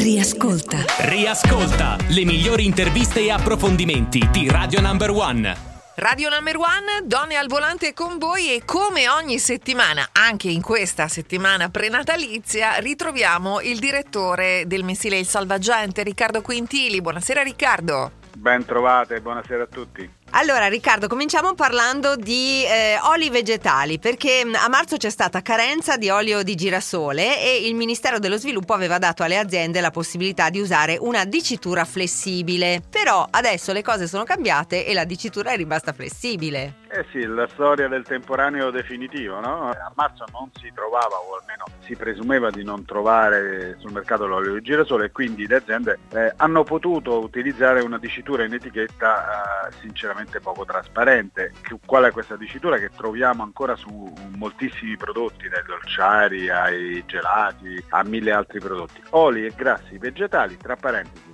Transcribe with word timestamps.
Riascolta. 0.00 0.84
Riascolta 1.08 1.96
le 2.10 2.24
migliori 2.24 2.64
interviste 2.64 3.18
e 3.18 3.32
approfondimenti 3.32 4.28
di 4.30 4.48
Radio 4.48 4.80
Number 4.80 5.10
One. 5.10 5.56
Radio 5.96 6.28
Number 6.28 6.56
One, 6.56 7.02
donne 7.04 7.34
al 7.34 7.48
volante 7.48 7.94
con 7.94 8.16
voi 8.16 8.54
e 8.54 8.64
come 8.64 9.08
ogni 9.08 9.40
settimana, 9.40 10.10
anche 10.12 10.50
in 10.50 10.62
questa 10.62 11.08
settimana 11.08 11.68
prenatalizia, 11.68 12.76
ritroviamo 12.76 13.60
il 13.60 13.80
direttore 13.80 14.68
del 14.68 14.84
mensile 14.84 15.18
Il 15.18 15.26
Salvagente, 15.26 16.04
Riccardo 16.04 16.42
Quintili. 16.42 17.00
Buonasera 17.00 17.42
Riccardo. 17.42 18.12
Ben 18.36 18.64
trovate, 18.64 19.20
buonasera 19.20 19.64
a 19.64 19.66
tutti. 19.66 20.08
Allora 20.32 20.68
Riccardo, 20.68 21.08
cominciamo 21.08 21.54
parlando 21.54 22.14
di 22.14 22.62
eh, 22.64 22.98
oli 23.04 23.30
vegetali 23.30 23.98
perché 23.98 24.44
mm, 24.44 24.54
a 24.56 24.68
marzo 24.68 24.96
c'è 24.96 25.08
stata 25.08 25.40
carenza 25.40 25.96
di 25.96 26.10
olio 26.10 26.42
di 26.42 26.54
girasole 26.54 27.40
e 27.42 27.66
il 27.66 27.74
Ministero 27.74 28.18
dello 28.18 28.36
Sviluppo 28.36 28.74
aveva 28.74 28.98
dato 28.98 29.22
alle 29.22 29.38
aziende 29.38 29.80
la 29.80 29.90
possibilità 29.90 30.50
di 30.50 30.60
usare 30.60 30.98
una 31.00 31.24
dicitura 31.24 31.84
flessibile. 31.86 32.82
Però 32.88 33.26
adesso 33.30 33.72
le 33.72 33.82
cose 33.82 34.06
sono 34.06 34.24
cambiate 34.24 34.86
e 34.86 34.92
la 34.92 35.04
dicitura 35.04 35.52
è 35.52 35.56
rimasta 35.56 35.94
flessibile. 35.94 36.86
Eh 36.90 37.04
sì, 37.10 37.26
la 37.26 37.46
storia 37.48 37.86
del 37.86 38.02
temporaneo 38.02 38.70
definitivo, 38.70 39.40
no? 39.40 39.68
A 39.68 39.92
marzo 39.94 40.24
non 40.32 40.50
si 40.54 40.72
trovava, 40.74 41.16
o 41.16 41.38
almeno 41.38 41.64
si 41.80 41.94
presumeva 41.94 42.50
di 42.50 42.64
non 42.64 42.86
trovare 42.86 43.76
sul 43.78 43.92
mercato 43.92 44.26
l'olio 44.26 44.54
di 44.54 44.62
girasole 44.62 45.04
e 45.04 45.12
quindi 45.12 45.46
le 45.46 45.56
aziende 45.56 45.98
eh, 46.14 46.32
hanno 46.36 46.64
potuto 46.64 47.20
utilizzare 47.20 47.82
una 47.82 47.98
dicitura 47.98 48.44
in 48.44 48.54
etichetta 48.54 49.68
eh, 49.68 49.72
sinceramente 49.80 50.40
poco 50.40 50.64
trasparente. 50.64 51.52
Qual 51.84 52.04
è 52.04 52.10
questa 52.10 52.36
dicitura 52.36 52.78
che 52.78 52.88
troviamo 52.96 53.42
ancora 53.42 53.76
su 53.76 54.10
moltissimi 54.36 54.96
prodotti, 54.96 55.46
dai 55.46 55.62
dolciari 55.66 56.48
ai 56.48 57.04
gelati 57.04 57.84
a 57.90 58.02
mille 58.02 58.32
altri 58.32 58.60
prodotti? 58.60 59.02
Oli 59.10 59.44
e 59.44 59.52
grassi 59.54 59.98
vegetali, 59.98 60.56
tra 60.56 60.74
parentesi, 60.76 61.27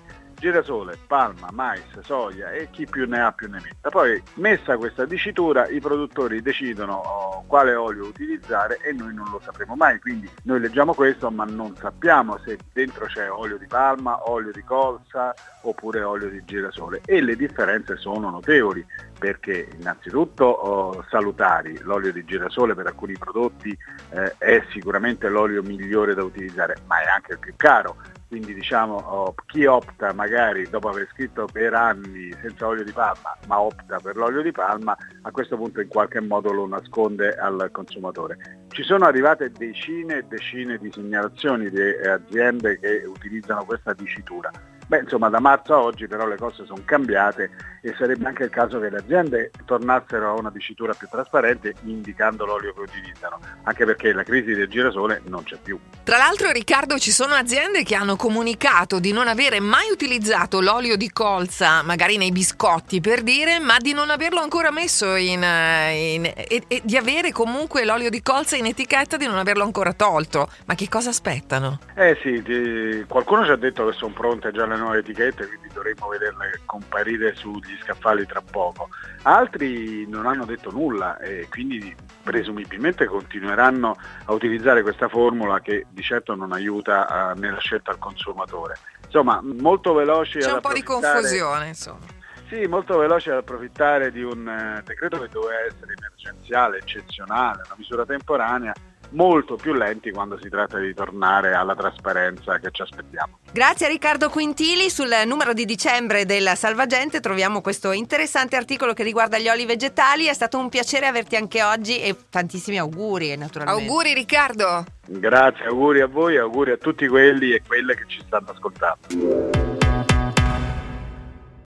girasole, 0.44 0.98
palma, 1.06 1.48
mais, 1.52 1.80
soia 2.00 2.50
e 2.50 2.68
chi 2.70 2.84
più 2.84 3.06
ne 3.08 3.18
ha 3.18 3.32
più 3.32 3.48
ne 3.48 3.60
metta. 3.62 3.88
Poi 3.88 4.22
messa 4.34 4.76
questa 4.76 5.06
dicitura 5.06 5.66
i 5.68 5.80
produttori 5.80 6.42
decidono 6.42 6.96
oh, 6.96 7.44
quale 7.46 7.74
olio 7.74 8.04
utilizzare 8.04 8.78
e 8.82 8.92
noi 8.92 9.14
non 9.14 9.26
lo 9.30 9.40
sapremo 9.42 9.74
mai, 9.74 9.98
quindi 10.00 10.28
noi 10.42 10.60
leggiamo 10.60 10.92
questo 10.92 11.30
ma 11.30 11.44
non 11.44 11.74
sappiamo 11.76 12.36
se 12.44 12.58
dentro 12.74 13.06
c'è 13.06 13.30
olio 13.30 13.56
di 13.56 13.66
palma, 13.66 14.28
olio 14.28 14.52
di 14.52 14.62
colza 14.64 15.32
oppure 15.62 16.02
olio 16.02 16.28
di 16.28 16.44
girasole. 16.44 17.00
E 17.06 17.22
le 17.22 17.36
differenze 17.36 17.96
sono 17.96 18.28
notevoli 18.28 18.84
perché 19.18 19.68
innanzitutto 19.78 20.44
oh, 20.44 21.06
salutari, 21.08 21.78
l'olio 21.80 22.12
di 22.12 22.22
girasole 22.22 22.74
per 22.74 22.88
alcuni 22.88 23.16
prodotti 23.16 23.74
eh, 24.10 24.34
è 24.36 24.62
sicuramente 24.72 25.30
l'olio 25.30 25.62
migliore 25.62 26.12
da 26.12 26.22
utilizzare 26.22 26.76
ma 26.86 27.00
è 27.00 27.06
anche 27.06 27.32
il 27.32 27.38
più 27.38 27.54
caro 27.56 27.96
quindi 28.34 28.52
diciamo 28.52 29.32
chi 29.46 29.64
opta 29.64 30.12
magari 30.12 30.68
dopo 30.68 30.88
aver 30.88 31.06
scritto 31.12 31.46
per 31.52 31.72
anni 31.72 32.34
senza 32.42 32.66
olio 32.66 32.82
di 32.82 32.90
palma 32.90 33.36
ma 33.46 33.60
opta 33.60 34.00
per 34.02 34.16
l'olio 34.16 34.42
di 34.42 34.50
palma 34.50 34.96
a 35.22 35.30
questo 35.30 35.56
punto 35.56 35.80
in 35.80 35.86
qualche 35.86 36.18
modo 36.18 36.50
lo 36.50 36.66
nasconde 36.66 37.36
al 37.36 37.68
consumatore. 37.70 38.64
Ci 38.70 38.82
sono 38.82 39.04
arrivate 39.04 39.52
decine 39.52 40.18
e 40.18 40.24
decine 40.24 40.78
di 40.78 40.90
segnalazioni 40.90 41.70
di 41.70 41.80
aziende 41.80 42.80
che 42.80 43.04
utilizzano 43.06 43.64
questa 43.64 43.92
dicitura 43.92 44.50
Beh, 44.86 45.00
insomma, 45.00 45.28
da 45.28 45.40
marzo 45.40 45.74
a 45.74 45.80
oggi 45.80 46.06
però 46.06 46.26
le 46.26 46.36
cose 46.36 46.64
sono 46.66 46.82
cambiate 46.84 47.50
e 47.80 47.94
sarebbe 47.98 48.26
anche 48.26 48.44
il 48.44 48.50
caso 48.50 48.78
che 48.80 48.88
le 48.88 48.98
aziende 48.98 49.50
tornassero 49.64 50.30
a 50.30 50.32
una 50.38 50.50
dicitura 50.50 50.94
più 50.94 51.06
trasparente 51.10 51.74
indicando 51.84 52.44
l'olio 52.46 52.72
che 52.72 52.80
utilizzano, 52.80 53.38
anche 53.64 53.84
perché 53.84 54.12
la 54.12 54.22
crisi 54.22 54.54
del 54.54 54.68
girasole 54.68 55.22
non 55.26 55.42
c'è 55.42 55.58
più. 55.62 55.78
Tra 56.02 56.16
l'altro, 56.16 56.50
Riccardo, 56.50 56.98
ci 56.98 57.10
sono 57.10 57.34
aziende 57.34 57.82
che 57.82 57.94
hanno 57.94 58.16
comunicato 58.16 59.00
di 59.00 59.12
non 59.12 59.28
avere 59.28 59.60
mai 59.60 59.90
utilizzato 59.90 60.60
l'olio 60.60 60.96
di 60.96 61.10
colza, 61.10 61.82
magari 61.82 62.16
nei 62.16 62.30
biscotti 62.30 63.00
per 63.00 63.22
dire, 63.22 63.58
ma 63.58 63.76
di 63.78 63.92
non 63.92 64.10
averlo 64.10 64.40
ancora 64.40 64.70
messo 64.70 65.14
in, 65.14 65.42
eh, 65.42 66.14
in 66.14 66.24
e, 66.24 66.64
e 66.66 66.80
di 66.84 66.96
avere 66.96 67.32
comunque 67.32 67.84
l'olio 67.84 68.10
di 68.10 68.22
colza 68.22 68.56
in 68.56 68.66
etichetta 68.66 69.16
di 69.16 69.26
non 69.26 69.38
averlo 69.38 69.62
ancora 69.62 69.92
tolto. 69.92 70.48
Ma 70.66 70.74
che 70.74 70.88
cosa 70.88 71.10
aspettano? 71.10 71.80
Eh 71.94 72.18
sì, 72.22 72.42
ti, 72.42 73.04
qualcuno 73.08 73.44
ci 73.44 73.50
ha 73.50 73.56
detto 73.56 73.86
che 73.86 73.92
sono 73.92 74.12
pronte 74.12 74.52
già 74.52 74.66
le 74.66 74.73
le 74.74 74.80
nuove 74.80 74.98
etichette, 74.98 75.46
quindi 75.46 75.68
dovremmo 75.72 76.08
vederle 76.08 76.60
comparire 76.64 77.34
sugli 77.34 77.76
scaffali 77.82 78.26
tra 78.26 78.42
poco. 78.42 78.88
Altri 79.22 80.06
non 80.08 80.26
hanno 80.26 80.44
detto 80.44 80.70
nulla 80.70 81.18
e 81.18 81.48
quindi 81.50 81.94
presumibilmente 82.22 83.06
continueranno 83.06 83.96
a 84.24 84.32
utilizzare 84.32 84.82
questa 84.82 85.08
formula 85.08 85.60
che 85.60 85.86
di 85.90 86.02
certo 86.02 86.34
non 86.34 86.52
aiuta 86.52 87.32
uh, 87.34 87.38
nella 87.38 87.58
scelta 87.58 87.90
al 87.90 87.98
consumatore. 87.98 88.76
Insomma, 89.04 89.40
molto 89.42 89.94
veloci 89.94 90.38
C'è 90.38 90.52
un 90.52 90.60
po' 90.60 90.72
di 90.72 90.82
confusione, 90.82 91.68
insomma. 91.68 92.22
Sì, 92.48 92.66
molto 92.66 92.98
veloce 92.98 93.30
ad 93.30 93.38
approfittare 93.38 94.12
di 94.12 94.22
un 94.22 94.46
eh, 94.46 94.82
decreto 94.84 95.18
che 95.18 95.28
doveva 95.28 95.60
essere 95.60 95.94
emergenziale, 95.96 96.78
eccezionale, 96.78 97.62
una 97.64 97.74
misura 97.76 98.04
temporanea 98.04 98.72
molto 99.14 99.56
più 99.56 99.72
lenti 99.72 100.10
quando 100.10 100.38
si 100.40 100.48
tratta 100.48 100.78
di 100.78 100.92
tornare 100.94 101.54
alla 101.54 101.74
trasparenza 101.74 102.58
che 102.58 102.68
ci 102.70 102.82
aspettiamo. 102.82 103.38
Grazie 103.52 103.86
a 103.86 103.88
Riccardo 103.88 104.28
Quintili. 104.28 104.90
Sul 104.90 105.10
numero 105.26 105.52
di 105.52 105.64
dicembre 105.64 106.26
del 106.26 106.52
Salvagente 106.54 107.20
troviamo 107.20 107.60
questo 107.60 107.92
interessante 107.92 108.56
articolo 108.56 108.92
che 108.92 109.02
riguarda 109.02 109.38
gli 109.38 109.48
oli 109.48 109.66
vegetali. 109.66 110.26
È 110.26 110.34
stato 110.34 110.58
un 110.58 110.68
piacere 110.68 111.06
averti 111.06 111.36
anche 111.36 111.62
oggi 111.62 112.00
e 112.00 112.16
tantissimi 112.28 112.78
auguri 112.78 113.36
naturalmente. 113.36 113.82
Auguri 113.82 114.14
Riccardo. 114.14 114.84
Grazie, 115.06 115.66
auguri 115.66 116.00
a 116.00 116.06
voi, 116.06 116.36
auguri 116.38 116.72
a 116.72 116.76
tutti 116.76 117.06
quelli 117.06 117.52
e 117.52 117.62
quelle 117.66 117.94
che 117.94 118.04
ci 118.06 118.20
stanno 118.26 118.50
ascoltando. 118.50 119.52